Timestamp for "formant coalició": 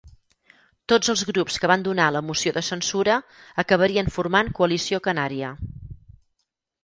4.15-5.01